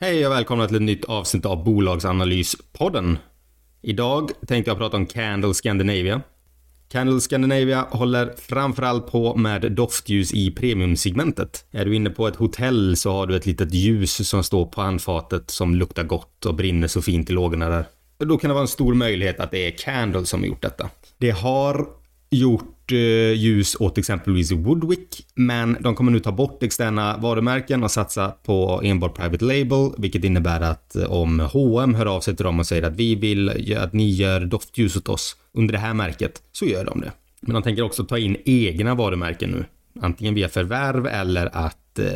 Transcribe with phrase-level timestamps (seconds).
[0.00, 3.18] Hej och välkomna till ett nytt avsnitt av Bolagsanalyspodden.
[3.82, 6.22] Idag tänkte jag prata om Candle Scandinavia.
[6.88, 11.64] Candle Scandinavia håller framförallt på med doftljus i premiumsegmentet.
[11.70, 14.80] Är du inne på ett hotell så har du ett litet ljus som står på
[14.80, 17.84] handfatet som luktar gott och brinner så fint i lågorna där.
[18.18, 20.90] Då kan det vara en stor möjlighet att det är Candle som har gjort detta.
[21.18, 21.86] Det har
[22.30, 27.90] gjort Eh, ljus åt exempelvis Woodwick, men de kommer nu ta bort externa varumärken och
[27.90, 32.44] satsa på enbart private label, vilket innebär att eh, om H&M hör av sig till
[32.44, 35.94] dem och säger att vi vill att ni gör doftljus åt oss under det här
[35.94, 37.12] märket, så gör de det.
[37.40, 39.64] Men de tänker också ta in egna varumärken nu,
[40.00, 42.06] antingen via förvärv eller att eh,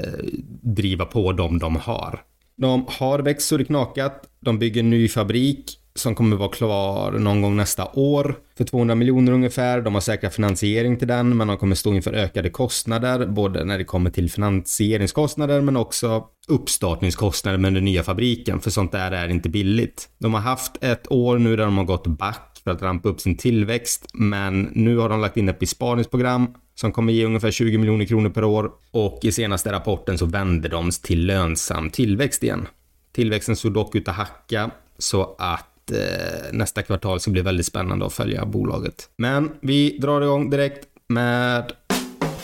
[0.63, 2.21] driva på dem de har.
[2.57, 7.13] De har växt så det knakat, de bygger en ny fabrik som kommer vara klar
[7.13, 9.81] någon gång nästa år för 200 miljoner ungefär.
[9.81, 13.79] De har säkrat finansiering till den, men de kommer stå inför ökade kostnader, både när
[13.79, 19.29] det kommer till finansieringskostnader men också uppstartningskostnader med den nya fabriken, för sånt där är
[19.29, 20.09] inte billigt.
[20.19, 23.21] De har haft ett år nu där de har gått back för att rampa upp
[23.21, 27.79] sin tillväxt, men nu har de lagt in ett besparingsprogram som kommer ge ungefär 20
[27.79, 32.69] miljoner kronor per år och i senaste rapporten så vände de till lönsam tillväxt igen.
[33.13, 38.07] Tillväxten såg dock ut att hacka så att eh, nästa kvartal ska bli väldigt spännande
[38.07, 39.09] att följa bolaget.
[39.17, 41.73] Men vi drar igång direkt med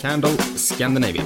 [0.00, 1.22] Candle Scandinavia.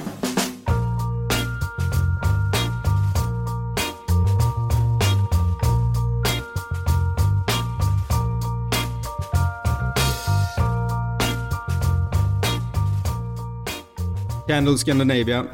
[14.52, 15.46] Candle Scandinavia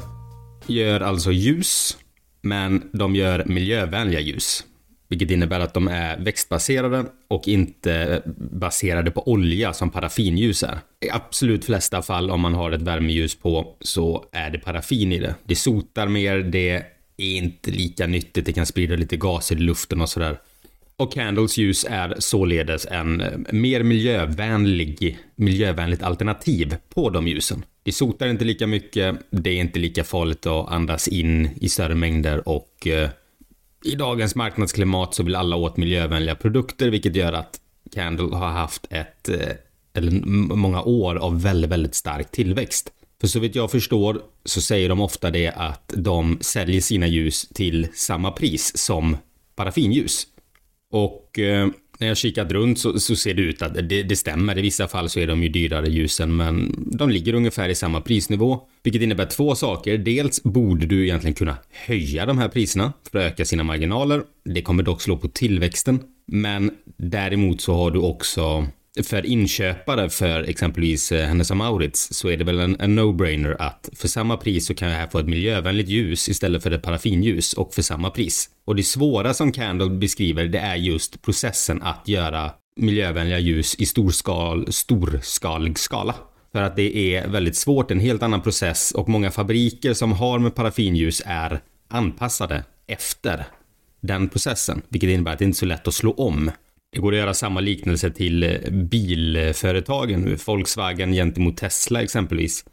[0.67, 1.97] gör alltså ljus,
[2.41, 4.63] men de gör miljövänliga ljus.
[5.09, 8.21] Vilket innebär att de är växtbaserade och inte
[8.51, 10.79] baserade på olja som paraffinljus är.
[11.05, 15.19] I absolut flesta fall om man har ett värmeljus på så är det paraffin i
[15.19, 15.35] det.
[15.43, 16.69] Det sotar mer, det
[17.17, 20.37] är inte lika nyttigt, det kan sprida lite gaser i luften och sådär.
[20.99, 27.65] Och Candles ljus är således en eh, mer miljövänlig, miljövänligt alternativ på de ljusen.
[27.83, 31.95] Det sotar inte lika mycket, det är inte lika farligt att andas in i större
[31.95, 33.09] mängder och eh,
[33.83, 38.87] i dagens marknadsklimat så vill alla åt miljövänliga produkter, vilket gör att Candle har haft
[38.89, 39.51] ett, eh,
[39.93, 40.11] eller
[40.55, 42.91] många år av väldigt, väldigt stark tillväxt.
[43.21, 47.47] För så vitt jag förstår så säger de ofta det att de säljer sina ljus
[47.53, 49.17] till samma pris som
[49.55, 50.27] paraffinljus.
[50.91, 51.67] Och eh,
[51.99, 54.57] när jag kikat runt så, så, ser det ut att det, det, stämmer.
[54.57, 58.01] I vissa fall så är de ju dyrare ljusen, men de ligger ungefär i samma
[58.01, 58.61] prisnivå.
[58.83, 59.97] Vilket innebär två saker.
[59.97, 64.23] Dels borde du egentligen kunna höja de här priserna för att öka sina marginaler.
[64.45, 65.99] Det kommer dock slå på tillväxten.
[66.25, 68.67] Men däremot så har du också
[69.03, 73.89] för inköpare för exempelvis eh, Hennes Maurits så är det väl en, en no-brainer att
[73.95, 77.53] för samma pris så kan jag här få ett miljövänligt ljus istället för ett paraffinljus
[77.53, 78.49] och för samma pris.
[78.65, 83.85] Och det svåra som Candle beskriver det är just processen att göra miljövänliga ljus i
[83.85, 86.15] storskal, storskalig skala.
[86.51, 90.39] För att det är väldigt svårt, en helt annan process och många fabriker som har
[90.39, 93.45] med paraffinljus är anpassade efter
[94.01, 96.51] den processen, vilket innebär att det inte är så lätt att slå om.
[96.91, 102.65] Det går att göra samma liknelse till eh, bilföretagen nu, Volkswagen gentemot Tesla exempelvis.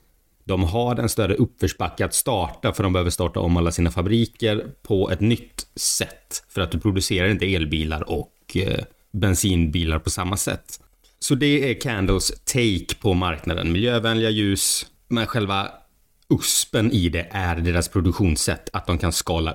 [0.44, 4.66] De har en större uppförsbacke att starta för de behöver starta om alla sina fabriker
[4.82, 6.44] på ett nytt sätt.
[6.48, 10.80] För att du producerar inte elbilar och eh, bensinbilar på samma sätt.
[11.18, 13.72] Så det är Candles take på marknaden.
[13.72, 15.70] Miljövänliga ljus, men själva
[16.28, 18.68] uspen i det är deras produktionssätt.
[18.72, 19.54] Att de kan skala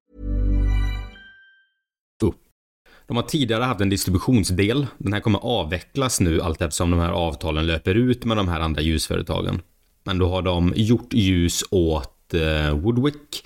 [3.11, 4.87] De har tidigare haft en distributionsdel.
[4.97, 8.59] Den här kommer avvecklas nu allt eftersom de här avtalen löper ut med de här
[8.59, 9.61] andra ljusföretagen.
[10.03, 13.45] Men då har de gjort ljus åt eh, Woodwick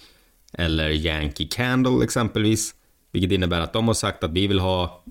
[0.54, 2.76] eller Yankee Candle exempelvis.
[3.12, 5.04] Vilket innebär att de har sagt att vi vill ha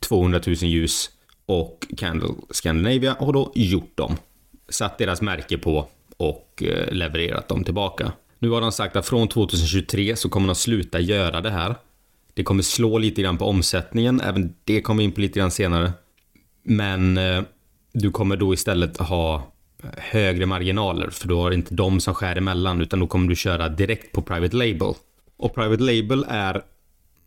[0.00, 1.10] 200 000 ljus
[1.46, 4.16] och Candle Scandinavia har då gjort dem.
[4.68, 8.12] Satt deras märke på och eh, levererat dem tillbaka.
[8.38, 11.74] Nu har de sagt att från 2023 så kommer de sluta göra det här.
[12.34, 15.50] Det kommer slå lite grann på omsättningen, även det kommer vi in på lite grann
[15.50, 15.92] senare.
[16.64, 17.42] Men eh,
[17.92, 19.52] du kommer då istället ha
[19.96, 23.68] högre marginaler, för då har inte de som skär emellan, utan då kommer du köra
[23.68, 24.94] direkt på Private Label.
[25.36, 26.62] Och Private Label är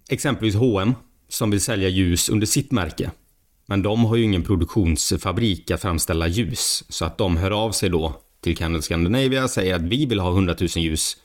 [0.09, 0.93] exempelvis H&M
[1.29, 3.11] som vill sälja ljus under sitt märke.
[3.65, 7.89] Men de har ju ingen produktionsfabrik att framställa ljus, så att de hör av sig
[7.89, 11.17] då till Candle Scandinavia och säger att vi vill ha 100 000 ljus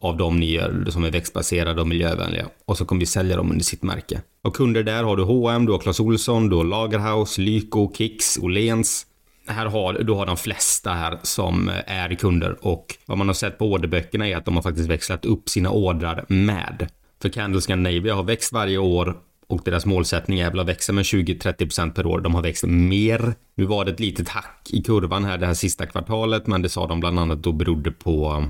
[0.00, 2.46] av de ni gör som är växtbaserade och miljövänliga.
[2.64, 4.22] Och så kommer vi sälja dem under sitt märke.
[4.42, 8.38] Och kunder där har du H&M, du har Clas Ohlson, du har Lagerhaus, Lyko, Kicks,
[8.38, 9.06] Åhléns.
[9.46, 13.34] Här har du har de flesta här som eh, är kunder och vad man har
[13.34, 16.88] sett på orderböckerna är att de har faktiskt växlat upp sina ordrar med.
[17.22, 19.16] För Candle Scandinavia har växt varje år
[19.46, 22.20] och deras målsättning är väl att växa med 20-30% per år.
[22.20, 23.34] De har växt mer.
[23.54, 26.68] Nu var det ett litet hack i kurvan här det här sista kvartalet, men det
[26.68, 28.44] sa de bland annat då berodde på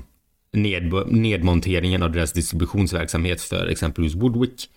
[0.51, 4.69] ned, nedmonteringen av deras distributionsverksamhet för exempelvis Woodwick.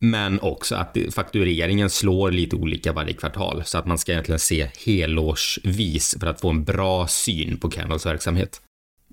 [0.00, 4.70] Men också att faktureringen slår lite olika varje kvartal så att man ska egentligen se
[4.86, 8.62] helårsvis för att få en bra syn på Candles verksamhet.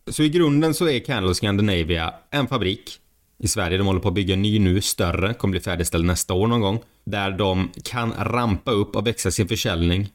[0.08, 3.00] Så i grunden så är Candle Scandinavia en fabrik
[3.40, 3.78] i Sverige.
[3.78, 6.62] De håller på att bygga en ny nu, större, kommer bli färdigställd nästa år någon
[6.62, 6.80] gång.
[7.06, 10.10] Där de kan rampa upp och växa sin försäljning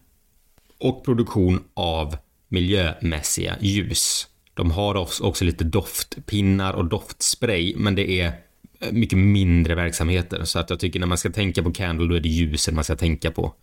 [0.78, 2.16] och produktion av
[2.48, 4.29] miljömässiga ljus.
[4.54, 8.32] De har också lite doftpinnar och doftspray, men det är
[8.80, 10.44] eh, mycket mindre verksamheter.
[10.44, 12.84] Så att jag tycker när man ska tänka på Candle, då är det ljusen man
[12.84, 13.54] ska tänka på.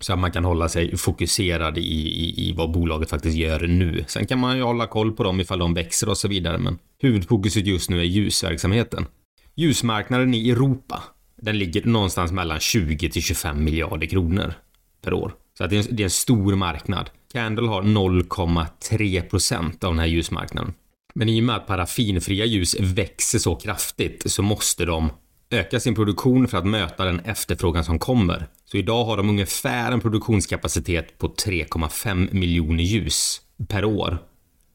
[0.00, 4.04] Så att man kan hålla sig fokuserad i, i, i vad bolaget faktiskt gör nu.
[4.06, 6.78] Sen kan man ju hålla koll på dem ifall de växer och så vidare, men
[6.98, 9.06] huvudfokuset just nu är ljusverksamheten.
[9.54, 11.02] Ljusmarknaden i Europa,
[11.36, 14.54] den ligger någonstans mellan 20 till 25 miljarder kronor
[15.02, 15.34] per år.
[15.58, 17.10] Så att det är en, det är en stor marknad.
[17.34, 20.72] Candle har 0,3% av den här ljusmarknaden.
[21.14, 25.10] Men i och med att paraffinfria ljus växer så kraftigt så måste de
[25.50, 28.46] öka sin produktion för att möta den efterfrågan som kommer.
[28.64, 34.18] Så idag har de ungefär en produktionskapacitet på 3,5 miljoner ljus per år.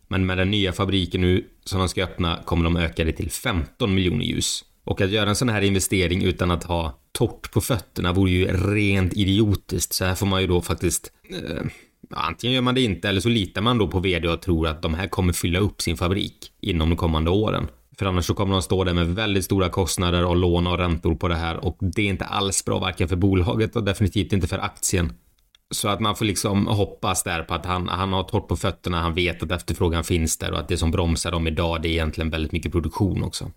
[0.08, 3.32] Men med den nya fabriken nu som de ska öppna kommer de öka det till
[3.32, 4.66] 15 miljoner ljus.
[4.84, 8.48] Och att göra en sån här investering utan att ha torrt på fötterna vore ju
[8.48, 9.94] rent idiotiskt.
[9.94, 11.66] Så här får man ju då faktiskt eh,
[12.14, 14.82] antingen gör man det inte eller så litar man då på vd och tror att
[14.82, 17.68] de här kommer fylla upp sin fabrik inom de kommande åren.
[17.98, 21.16] För annars så kommer de stå där med väldigt stora kostnader och lån och räntor
[21.16, 24.48] på det här och det är inte alls bra varken för bolaget och definitivt inte
[24.48, 25.14] för aktien.
[25.72, 29.02] Så att man får liksom hoppas där på att han, han har torrt på fötterna,
[29.02, 31.92] han vet att efterfrågan finns där och att det som bromsar dem idag det är
[31.92, 33.52] egentligen väldigt mycket produktion också.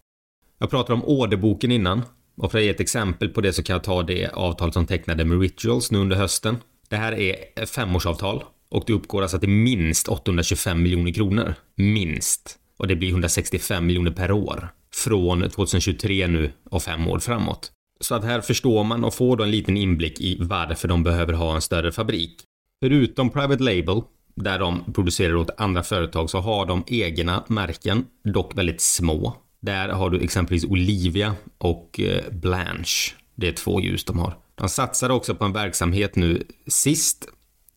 [0.59, 2.03] Jag pratade om orderboken innan
[2.37, 4.87] och för att ge ett exempel på det så kan jag ta det avtal som
[4.87, 6.57] tecknade med Rituals nu under hösten.
[6.93, 11.55] Det här är femårsavtal och det uppgår alltså till minst 825 miljoner kronor.
[11.77, 12.59] Minst.
[12.79, 14.69] Och det blir 165 miljoner per år.
[14.95, 17.73] Från 2023 nu och fem år framåt.
[18.01, 21.33] Så att här förstår man och får då en liten inblick i varför de behöver
[21.33, 22.43] ha en större fabrik.
[22.85, 24.03] Förutom Private Label,
[24.35, 29.37] där de producerar åt andra företag, så har de egna märken, dock väldigt små.
[29.61, 33.13] Där har du exempelvis Olivia och eh, Blanche.
[33.35, 34.42] Det är två ljus de har.
[34.63, 37.29] De satsade också på en verksamhet nu sist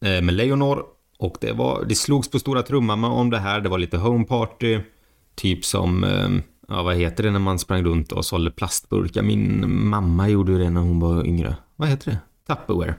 [0.01, 0.83] eh, med Leonor
[1.19, 3.61] och det var, det slogs på stora trumman om det här.
[3.61, 4.79] Det var lite home party,
[5.35, 6.29] typ som, eh,
[6.67, 9.21] ja vad heter det när man sprang runt och sålde plastburkar?
[9.21, 11.55] Min mamma gjorde det när hon var yngre.
[11.75, 12.17] Vad heter det?
[12.47, 12.95] Tupperware.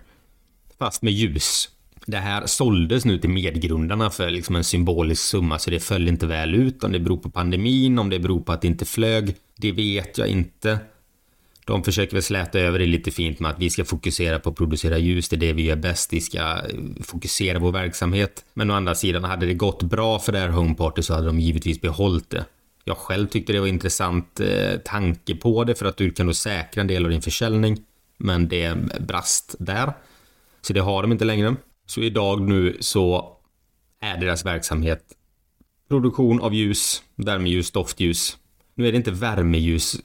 [0.78, 1.68] Fast med ljus.
[2.06, 6.26] Det här såldes nu till medgrundarna för liksom en symbolisk summa så det föll inte
[6.26, 6.84] väl ut.
[6.84, 10.18] Om det beror på pandemin, om det beror på att det inte flög, det vet
[10.18, 10.78] jag inte.
[11.66, 14.56] De försöker väl släta över det lite fint med att vi ska fokusera på att
[14.56, 16.62] producera ljus, det är det vi gör bäst, vi ska eh,
[17.02, 18.44] fokusera vår verksamhet.
[18.54, 21.40] Men å andra sidan, hade det gått bra för det här Homeparty så hade de
[21.40, 22.44] givetvis behållit det.
[22.84, 26.34] Jag själv tyckte det var intressant eh, tanke på det för att du kan då
[26.34, 27.78] säkra en del av din försäljning.
[28.18, 29.92] Men det brast där.
[30.60, 31.56] Så det har de inte längre.
[31.86, 33.36] Så idag nu så
[34.00, 35.02] är deras verksamhet
[35.88, 38.36] produktion av ljus, värmeljus, doftljus.
[38.74, 39.96] Nu är det inte värmeljus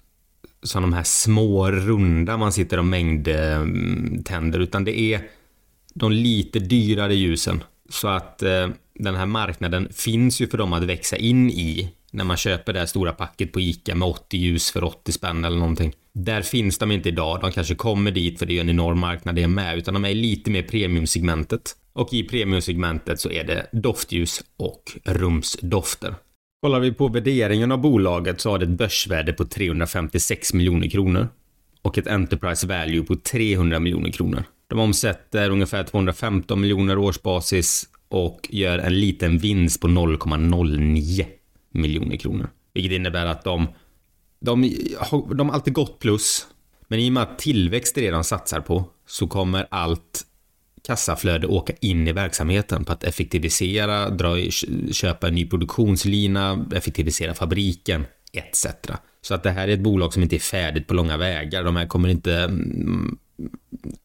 [0.64, 5.22] som de här små runda man sitter och mängdtänder mm, utan det är
[5.94, 7.64] de lite dyrare ljusen.
[7.90, 12.24] Så att eh, den här marknaden finns ju för dem att växa in i när
[12.24, 15.58] man köper det här stora packet på ICA med 80 ljus för 80 spänn eller
[15.58, 15.94] någonting.
[16.14, 17.42] Där finns de inte idag.
[17.42, 20.06] De kanske kommer dit för det är en enorm marknad det är med, utan de
[20.06, 21.76] är lite mer premiumsegmentet.
[21.94, 26.16] Och i premiumsegmentet så är det doftljus och rumsdofter.
[26.62, 31.28] Kollar vi på värderingen av bolaget så har det ett börsvärde på 356 miljoner kronor
[31.82, 34.44] och ett Enterprise Value på 300 miljoner kronor.
[34.68, 41.26] De omsätter ungefär 215 miljoner årsbasis och gör en liten vinst på 0,09
[41.72, 42.50] miljoner kronor.
[42.74, 43.68] Vilket innebär att de,
[44.40, 44.76] de,
[45.36, 46.48] de har alltid gått plus.
[46.88, 50.26] Men i och med att tillväxt är det de satsar på så kommer allt
[50.88, 54.36] kassaflöde åka in i verksamheten på att effektivisera, dra,
[54.92, 58.66] köpa en ny produktionslina, effektivisera fabriken etc.
[59.22, 61.64] Så att det här är ett bolag som inte är färdigt på långa vägar.
[61.64, 63.18] De här kommer inte mm,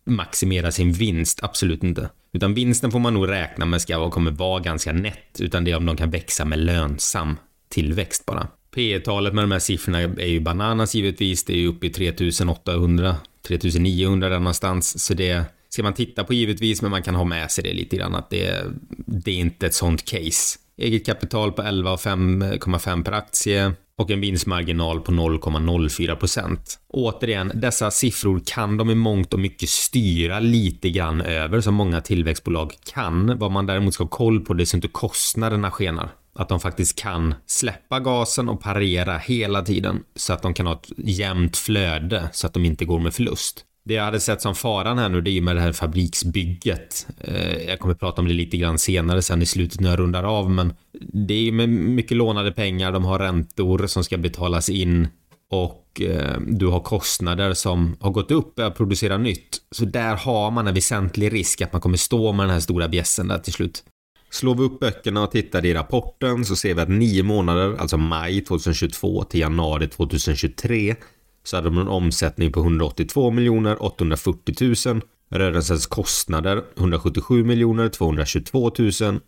[0.05, 2.11] maximera sin vinst, absolut inte.
[2.33, 5.77] Utan vinsten får man nog räkna med ska kommer vara ganska nätt, utan det är
[5.77, 7.37] om de kan växa med lönsam
[7.69, 8.49] tillväxt bara.
[8.75, 11.45] P talet med de här siffrorna är ju bananas givetvis.
[11.45, 13.17] Det är ju uppe i 3800,
[13.47, 15.05] 3900 där någonstans.
[15.05, 15.45] Så det
[15.77, 18.31] ska man titta på givetvis, men man kan ha med sig det lite grann att
[18.31, 18.65] det,
[19.07, 20.59] det är inte ett sånt case.
[20.79, 26.79] Eget kapital på 11,5 per aktie och en vinstmarginal på 0,04 procent.
[26.89, 32.01] Återigen, dessa siffror kan de i mångt och mycket styra lite grann över som många
[32.01, 33.39] tillväxtbolag kan.
[33.39, 36.09] Vad man däremot ska ha koll på det är så inte kostnaderna skenar.
[36.35, 40.75] Att de faktiskt kan släppa gasen och parera hela tiden så att de kan ha
[40.75, 43.65] ett jämnt flöde så att de inte går med förlust.
[43.87, 47.07] Det jag hade sett som faran här nu det är ju med det här fabriksbygget.
[47.21, 50.25] Eh, jag kommer prata om det lite grann senare sen i slutet när jag rundar
[50.25, 50.75] av men
[51.13, 55.09] det är ju med mycket lånade pengar, de har räntor som ska betalas in
[55.51, 59.59] och eh, du har kostnader som har gått upp att producera nytt.
[59.71, 62.89] Så där har man en väsentlig risk att man kommer stå med den här stora
[62.89, 63.85] bjässen där till slut.
[64.31, 67.97] Slår vi upp böckerna och tittar i rapporten så ser vi att nio månader, alltså
[67.97, 70.97] maj 2022 till januari 2023,
[71.47, 75.01] så hade de en omsättning på 182 miljoner 840 000,
[75.31, 79.21] rörelsens kostnader 177 miljoner 222 000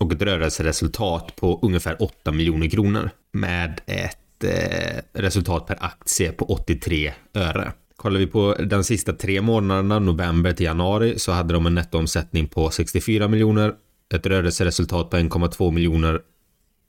[0.00, 6.44] och ett rörelseresultat på ungefär 8 miljoner kronor med ett eh, resultat per aktie på
[6.44, 7.72] 83 öre.
[7.96, 12.46] Kollar vi på de sista tre månaderna, november till januari, så hade de en nettoomsättning
[12.46, 13.74] på 64 miljoner
[14.14, 16.20] ett rörelseresultat på 1,2 miljoner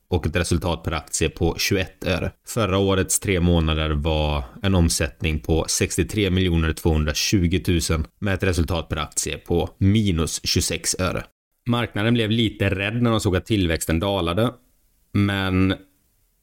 [0.10, 2.32] och ett resultat per aktie på 21 öre.
[2.48, 6.30] Förra årets tre månader var en omsättning på 63
[6.74, 7.60] 220
[7.90, 11.24] 000 med ett resultat per aktie på minus 26 öre.
[11.68, 14.52] Marknaden blev lite rädd när de såg att tillväxten dalade,
[15.12, 15.76] men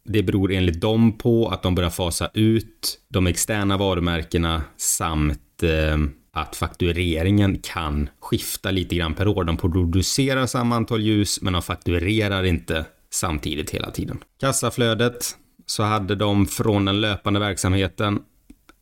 [0.05, 5.99] det beror enligt dem på att de börjar fasa ut de externa varumärkena samt eh,
[6.33, 9.45] att faktureringen kan skifta lite grann per år.
[9.45, 14.19] De producerar samma antal ljus, men de fakturerar inte samtidigt hela tiden.
[14.41, 18.21] Kassaflödet så hade de från den löpande verksamheten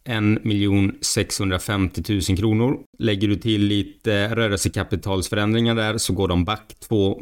[0.04, 0.16] 1
[1.00, 2.78] 650 000 kronor.
[2.98, 7.20] Lägger du till lite rörelsekapitalsförändringar där så går de back 2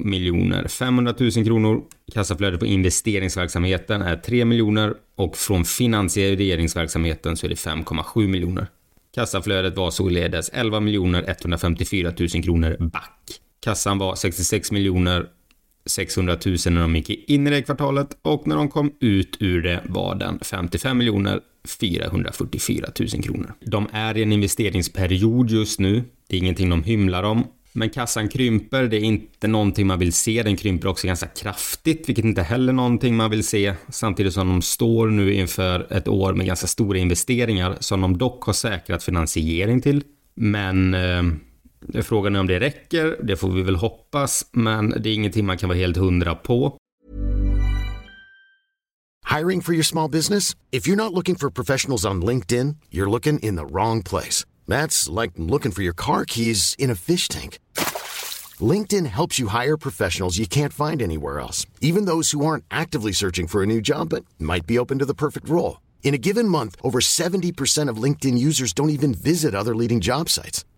[0.68, 1.82] 500 000 kronor.
[2.12, 8.66] Kassaflödet på investeringsverksamheten är 3 miljoner och från finansieringsverksamheten så är det 5,7 miljoner.
[9.14, 10.78] Kassaflödet var således 11
[11.26, 13.40] 154 000 kronor back.
[13.60, 15.26] Kassan var 66 miljoner
[15.86, 19.62] 600 000 när de gick in i det kvartalet och när de kom ut ur
[19.62, 23.54] det var den 55 miljoner 444 000 kronor.
[23.60, 26.04] De är i en investeringsperiod just nu.
[26.28, 27.44] Det är ingenting de hymlar om.
[27.72, 30.42] Men kassan krymper, det är inte någonting man vill se.
[30.42, 33.74] Den krymper också ganska kraftigt, vilket inte heller är någonting man vill se.
[33.88, 38.44] Samtidigt som de står nu inför ett år med ganska stora investeringar som de dock
[38.44, 40.02] har säkrat finansiering till.
[40.34, 41.22] Men eh,
[42.02, 45.58] frågan är om det räcker, det får vi väl hoppas, men det är ingenting man
[45.58, 46.76] kan vara helt hundra på.
[49.38, 50.56] Hiring for your small business?
[50.72, 54.44] If you're not looking for professionals on LinkedIn, you're looking in the wrong place.
[54.66, 57.58] That's like looking for your car keys in a fish tank.
[58.60, 63.12] LinkedIn helps you hire professionals you can't find anywhere else, even those who aren't actively
[63.12, 65.80] searching for a new job but might be open to the perfect role.
[66.02, 70.28] In a given month, over 70% of LinkedIn users don't even visit other leading job
[70.28, 70.64] sites.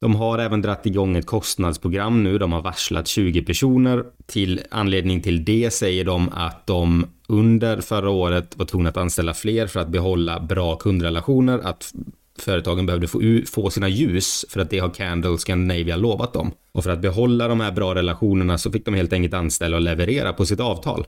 [0.00, 2.38] De har även dratt igång ett kostnadsprogram nu.
[2.38, 4.04] De har varslat 20 personer.
[4.26, 9.34] Till anledning till det säger de att de under förra året var tvungna att anställa
[9.34, 11.58] fler för att behålla bra kundrelationer.
[11.58, 11.92] Att
[12.38, 16.52] företagen behövde få, få sina ljus för att det har Candle Scandinavia lovat dem.
[16.72, 19.82] Och för att behålla de här bra relationerna så fick de helt enkelt anställa och
[19.82, 21.06] leverera på sitt avtal.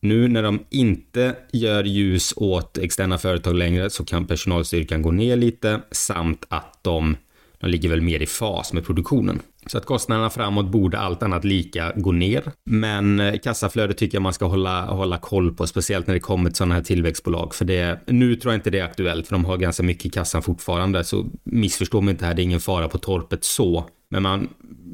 [0.00, 5.36] Nu när de inte gör ljus åt externa företag längre så kan personalstyrkan gå ner
[5.36, 7.16] lite samt att de,
[7.60, 9.40] de ligger väl mer i fas med produktionen.
[9.66, 12.52] Så att kostnaderna framåt borde allt annat lika gå ner.
[12.64, 16.50] Men eh, kassaflödet tycker jag man ska hålla, hålla koll på, speciellt när det kommer
[16.50, 17.54] till sådana här tillväxtbolag.
[17.54, 20.10] För det, nu tror jag inte det är aktuellt, för de har ganska mycket i
[20.10, 21.04] kassan fortfarande.
[21.04, 23.84] Så missförstå mig inte här, det är ingen fara på torpet så.
[24.10, 24.48] Men man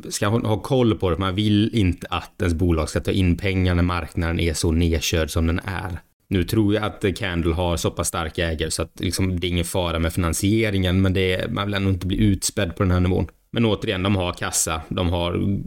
[0.09, 3.75] ska ha koll på det, man vill inte att ens bolag ska ta in pengar
[3.75, 6.01] när marknaden är så nedkörd som den är.
[6.35, 9.49] Nu tror jag att Candle har så pass starka ägare så att liksom, det är
[9.49, 12.93] ingen fara med finansieringen, men det är, man vill ändå inte bli utspädd på den
[12.93, 13.27] här nivån.
[13.51, 15.61] Men återigen, de har kassa, de har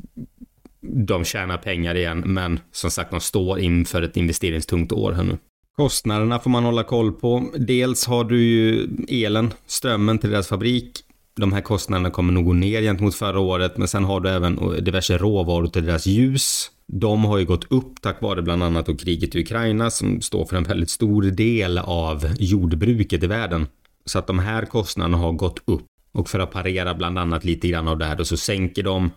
[0.81, 5.37] de tjänar pengar igen, men som sagt, de står inför ett investeringstungt år här nu.
[5.75, 7.51] Kostnaderna får man hålla koll på.
[7.57, 10.91] Dels har du ju elen, strömmen till deras fabrik.
[11.37, 14.83] De här kostnaderna kommer nog gå ner gentemot förra året, men sen har du även
[14.83, 16.71] diverse råvaror till deras ljus.
[16.87, 20.45] De har ju gått upp tack vare bland annat då kriget i Ukraina som står
[20.45, 23.67] för en väldigt stor del av jordbruket i världen.
[24.05, 25.85] Så att de här kostnaderna har gått upp.
[26.11, 29.11] Och för att parera bland annat lite grann av det här då så sänker de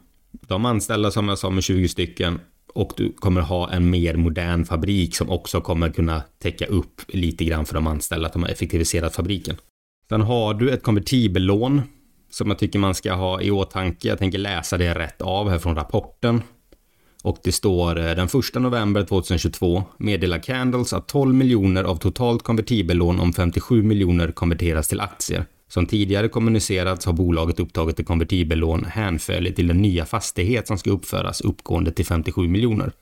[0.49, 2.41] de anställda som jag sa med 20 stycken
[2.75, 7.45] och du kommer ha en mer modern fabrik som också kommer kunna täcka upp lite
[7.45, 9.57] grann för de anställda att de har effektiviserat fabriken.
[10.09, 11.83] Sen har du ett konvertibellån
[12.31, 14.09] som jag tycker man ska ha i åtanke.
[14.09, 16.43] Jag tänker läsa det rätt av här från rapporten.
[17.23, 22.43] Och det står eh, den 1 november 2022 meddelar Candles att 12 miljoner av totalt
[22.43, 25.45] konvertibellån om 57 miljoner konverteras till aktier.
[25.69, 30.91] Som tidigare kommunicerats har bolaget upptagit ett konvertibellån hänförligt till den nya fastighet som ska
[30.91, 32.93] uppföras uppgående till 57 miljoner.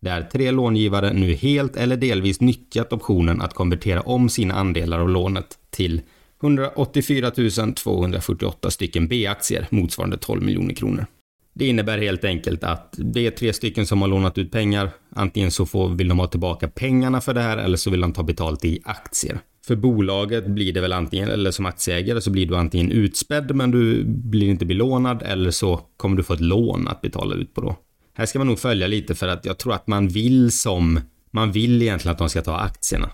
[0.00, 5.08] Där tre långivare nu helt eller delvis nyttjat optionen att konvertera om sina andelar av
[5.08, 6.00] lånet till
[6.42, 7.30] 184
[7.74, 11.06] 248 stycken B-aktier motsvarande 12 miljoner kronor.
[11.54, 14.90] Det innebär helt enkelt att det är tre stycken som har lånat ut pengar.
[15.14, 18.12] Antingen så får, vill de ha tillbaka pengarna för det här eller så vill de
[18.12, 19.38] ta betalt i aktier.
[19.66, 23.70] För bolaget blir det väl antingen, eller som aktieägare så blir du antingen utspädd men
[23.70, 27.60] du blir inte belånad eller så kommer du få ett lån att betala ut på
[27.60, 27.76] då.
[28.14, 31.52] Här ska man nog följa lite för att jag tror att man vill som, man
[31.52, 33.10] vill egentligen att de ska ta aktierna.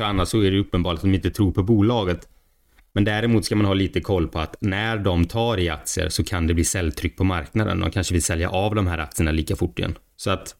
[0.00, 2.28] För annars så är det uppenbart att de inte tror på bolaget.
[2.92, 6.24] Men däremot ska man ha lite koll på att när de tar i aktier så
[6.24, 7.80] kan det bli säljtryck på marknaden.
[7.80, 9.98] De kanske vill sälja av de här aktierna lika fort igen.
[10.16, 10.54] Så att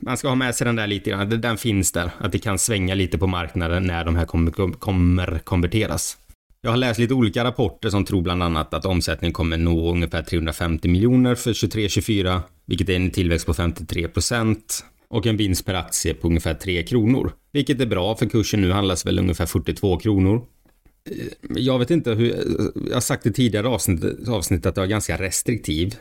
[0.00, 1.40] man ska ha med sig den där lite grann.
[1.40, 2.10] Den finns där.
[2.18, 6.16] Att det kan svänga lite på marknaden när de här kommer, kommer konverteras.
[6.60, 10.22] Jag har läst lite olika rapporter som tror bland annat att omsättningen kommer nå ungefär
[10.22, 15.74] 350 miljoner för 23-24, vilket är en tillväxt på 53 procent och en vinst per
[15.74, 17.32] aktie på ungefär 3 kronor.
[17.52, 20.44] Vilket är bra för kursen nu handlas väl ungefär 42 kronor.
[21.10, 24.84] Eh, jag vet inte hur, eh, jag har sagt i tidigare avsnitt, avsnitt att jag
[24.84, 25.94] är ganska restriktiv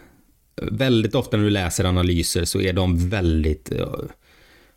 [0.61, 3.85] väldigt ofta när du läser analyser så är de väldigt uh,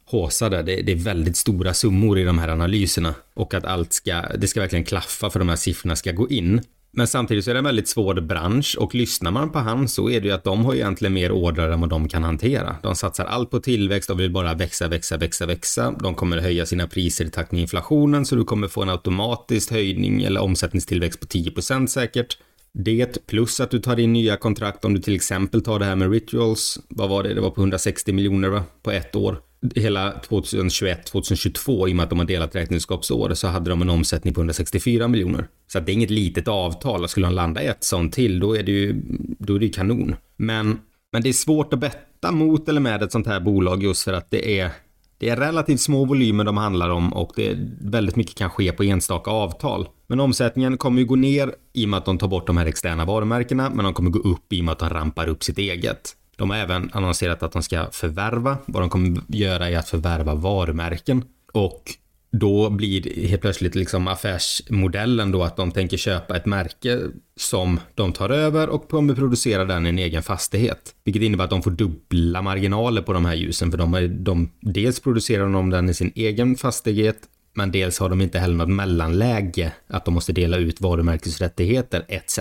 [0.04, 0.62] håsade.
[0.62, 4.48] Det, det, är väldigt stora summor i de här analyserna och att allt ska, det
[4.48, 6.60] ska verkligen klaffa för de här siffrorna ska gå in.
[6.94, 10.10] Men samtidigt så är det en väldigt svår bransch och lyssnar man på han så
[10.10, 12.76] är det ju att de har egentligen mer ordrar än vad de kan hantera.
[12.82, 15.94] De satsar allt på tillväxt, de vill bara växa, växa, växa, växa.
[16.00, 19.70] De kommer höja sina priser i takt med inflationen så du kommer få en automatisk
[19.70, 22.38] höjning eller omsättningstillväxt på 10% säkert.
[22.74, 25.96] Det plus att du tar in nya kontrakt om du till exempel tar det här
[25.96, 26.78] med rituals.
[26.88, 27.34] Vad var det?
[27.34, 28.64] Det var på 160 miljoner va?
[28.82, 29.40] På ett år.
[29.74, 33.90] Hela 2021, 2022 i och med att de har delat räkenskapsår så hade de en
[33.90, 35.48] omsättning på 164 miljoner.
[35.66, 37.08] Så att det är inget litet avtal.
[37.08, 39.02] Skulle de landa ett sånt till då är det ju,
[39.38, 40.16] då är det ju kanon.
[40.36, 40.78] Men
[41.12, 44.12] Men det är svårt att betta mot eller med ett sånt här bolag just för
[44.12, 44.70] att det är
[45.18, 48.72] det är relativt små volymer de handlar om och det är väldigt mycket kan ske
[48.72, 49.88] på enstaka avtal.
[50.06, 52.66] Men omsättningen kommer ju gå ner i och med att de tar bort de här
[52.66, 55.58] externa varumärkena, men de kommer gå upp i och med att de rampar upp sitt
[55.58, 56.16] eget.
[56.36, 58.58] De har även annonserat att de ska förvärva.
[58.66, 61.96] Vad de kommer göra är att förvärva varumärken och
[62.32, 67.00] då blir helt plötsligt liksom affärsmodellen då att de tänker köpa ett märke
[67.36, 70.94] som de tar över och kommer producera den i en egen fastighet.
[71.04, 74.50] Vilket innebär att de får dubbla marginaler på de här ljusen för de, är, de
[74.60, 77.18] dels producerar de den i sin egen fastighet
[77.54, 82.38] men dels har de inte heller något mellanläge att de måste dela ut varumärkesrättigheter etc.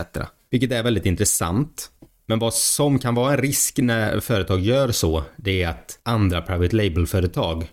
[0.50, 1.92] Vilket är väldigt intressant.
[2.32, 6.42] Men vad som kan vara en risk när företag gör så, det är att andra
[6.42, 7.72] private label-företag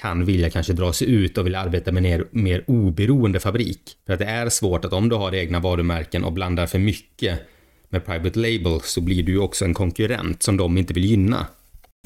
[0.00, 3.80] kan vilja kanske dra sig ut och vilja arbeta med en mer oberoende fabrik.
[4.06, 7.40] För att det är svårt att om du har egna varumärken och blandar för mycket
[7.88, 11.46] med private label så blir du ju också en konkurrent som de inte vill gynna.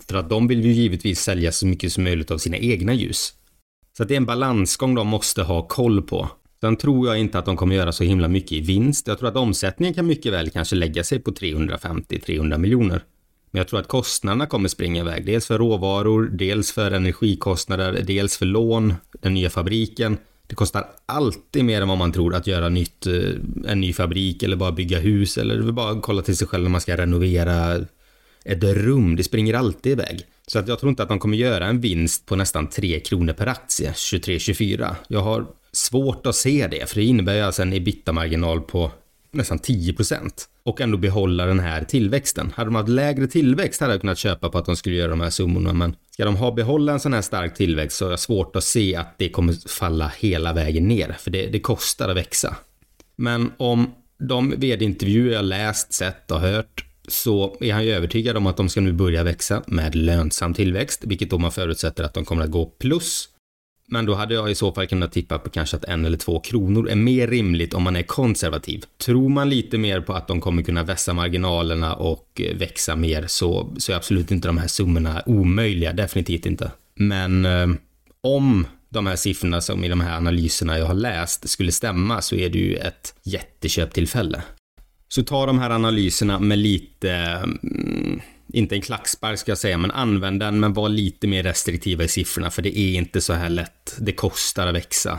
[0.09, 3.35] För att de vill ju givetvis sälja så mycket som möjligt av sina egna ljus.
[3.97, 6.29] Så att det är en balansgång de måste ha koll på.
[6.61, 9.07] Sen tror jag inte att de kommer göra så himla mycket i vinst.
[9.07, 13.03] Jag tror att omsättningen kan mycket väl kanske lägga sig på 350-300 miljoner.
[13.51, 15.27] Men jag tror att kostnaderna kommer springa iväg.
[15.27, 20.19] Dels för råvaror, dels för energikostnader, dels för lån, den nya fabriken.
[20.47, 23.15] Det kostar alltid mer än vad man tror att göra nytt, eh,
[23.67, 26.81] en ny fabrik eller bara bygga hus eller bara kolla till sig själv när man
[26.81, 27.87] ska renovera
[28.45, 29.17] ett rum.
[29.17, 30.21] Det springer alltid iväg.
[30.47, 33.33] Så att jag tror inte att de kommer göra en vinst på nästan 3 kronor
[33.33, 34.97] per aktie 23-24.
[35.09, 35.47] Jag har
[35.79, 38.91] svårt att se det, för det innebär ju alltså en ebitda-marginal på
[39.31, 40.31] nästan 10%
[40.63, 42.53] och ändå behålla den här tillväxten.
[42.55, 45.21] Hade de haft lägre tillväxt hade jag kunnat köpa på att de skulle göra de
[45.21, 48.19] här summorna, men ska de ha behålla en sån här stark tillväxt så är det
[48.19, 52.17] svårt att se att det kommer falla hela vägen ner, för det, det kostar att
[52.17, 52.57] växa.
[53.17, 58.47] Men om de vd-intervjuer jag läst, sett och hört så är han ju övertygad om
[58.47, 62.25] att de ska nu börja växa med lönsam tillväxt, vilket då man förutsätter att de
[62.25, 63.29] kommer att gå plus
[63.91, 66.41] men då hade jag i så fall kunnat tippa på kanske att en eller två
[66.41, 68.85] kronor är mer rimligt om man är konservativ.
[68.99, 73.25] Tror man lite mer på att de kommer kunna vässa marginalerna och eh, växa mer
[73.27, 76.71] så, så är absolut inte de här summorna omöjliga, definitivt inte.
[76.95, 77.69] Men eh,
[78.21, 82.35] om de här siffrorna som i de här analyserna jag har läst skulle stämma så
[82.35, 84.43] är det ju ett jätteköptillfälle.
[85.09, 88.21] Så ta de här analyserna med lite mm,
[88.53, 92.09] inte en klackspark ska jag säga, men använd den men var lite mer restriktiva i
[92.09, 93.97] siffrorna för det är inte så här lätt.
[93.99, 95.19] Det kostar att växa.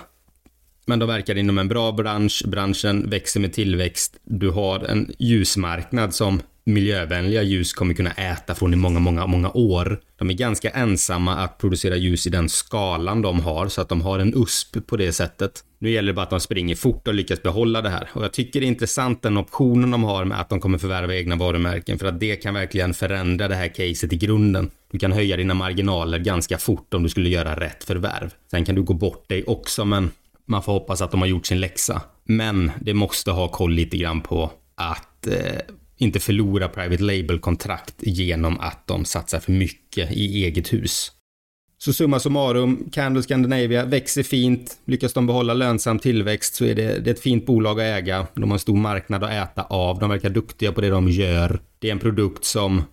[0.85, 4.19] Men de verkar inom en bra bransch, branschen växer med tillväxt.
[4.23, 9.51] Du har en ljusmarknad som miljövänliga ljus kommer kunna äta från i många, många, många
[9.51, 10.01] år.
[10.17, 14.01] De är ganska ensamma att producera ljus i den skalan de har, så att de
[14.01, 15.63] har en USP på det sättet.
[15.81, 18.09] Nu gäller det bara att de springer fort och lyckas behålla det här.
[18.13, 21.15] Och jag tycker det är intressant den optionen de har med att de kommer förvärva
[21.15, 24.71] egna varumärken, för att det kan verkligen förändra det här caset i grunden.
[24.91, 28.33] Du kan höja dina marginaler ganska fort om du skulle göra rätt förvärv.
[28.51, 30.11] Sen kan du gå bort dig också, men
[30.45, 32.01] man får hoppas att de har gjort sin läxa.
[32.23, 35.59] Men det måste ha koll lite grann på att eh,
[35.97, 41.11] inte förlora private label-kontrakt genom att de satsar för mycket i eget hus.
[41.81, 44.77] Så summa summarum, Candle Scandinavia växer fint.
[44.85, 48.27] Lyckas de behålla lönsam tillväxt så är det, det är ett fint bolag att äga.
[48.33, 49.99] De har en stor marknad att äta av.
[49.99, 51.59] De verkar duktiga på det de gör.
[51.79, 52.83] Det är en produkt som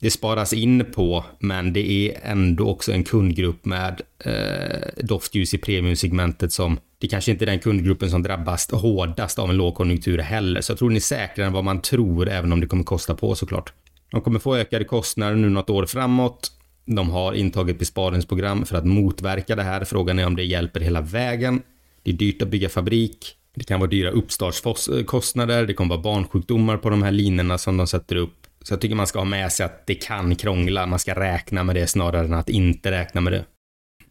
[0.00, 5.58] det sparas in på, men det är ändå också en kundgrupp med eh, doftljus i
[5.58, 10.60] premiumsegmentet som det kanske inte är den kundgruppen som drabbas hårdast av en lågkonjunktur heller.
[10.60, 13.14] Så jag tror ni är säkrare än vad man tror, även om det kommer kosta
[13.14, 13.72] på såklart.
[14.10, 16.52] De kommer få ökade kostnader nu något år framåt.
[16.86, 19.84] De har intagit besparingsprogram för att motverka det här.
[19.84, 21.62] Frågan är om det hjälper hela vägen.
[22.02, 23.36] Det är dyrt att bygga fabrik.
[23.54, 25.66] Det kan vara dyra uppstartskostnader.
[25.66, 28.46] Det kommer vara barnsjukdomar på de här linorna som de sätter upp.
[28.62, 30.86] Så jag tycker man ska ha med sig att det kan krångla.
[30.86, 33.44] Man ska räkna med det snarare än att inte räkna med det.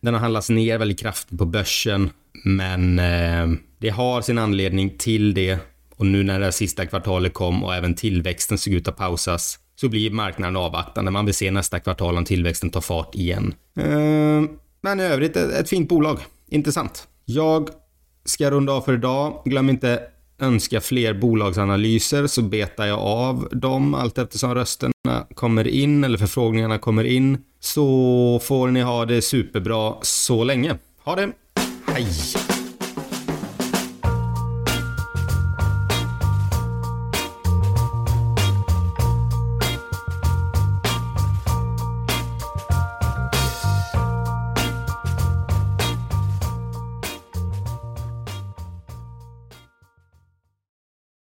[0.01, 2.09] Den har handlats ner väldigt kraftigt på börsen,
[2.43, 5.59] men eh, det har sin anledning till det.
[5.95, 9.89] Och nu när det sista kvartalet kom och även tillväxten såg ut att pausas så
[9.89, 11.11] blir marknaden avvaktande.
[11.11, 13.53] Man vill se nästa kvartal om tillväxten tar fart igen.
[13.79, 14.49] Ehm,
[14.81, 16.19] men i övrigt ett, ett fint bolag.
[16.49, 17.07] Intressant.
[17.25, 17.69] Jag
[18.25, 19.41] ska runda av för idag.
[19.45, 20.01] Glöm inte
[20.39, 26.77] önska fler bolagsanalyser så betar jag av dem allt eftersom rösterna kommer in eller förfrågningarna
[26.77, 27.37] kommer in.
[27.59, 30.77] Så får ni ha det superbra så länge.
[31.03, 31.31] Ha det!
[31.87, 32.07] Hej!